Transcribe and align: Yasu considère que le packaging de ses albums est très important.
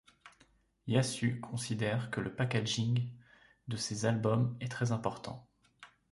Yasu 0.87 1.39
considère 1.41 2.09
que 2.09 2.21
le 2.21 2.33
packaging 2.35 3.11
de 3.67 3.77
ses 3.77 4.07
albums 4.07 4.57
est 4.59 4.71
très 4.71 4.91
important. 4.91 5.47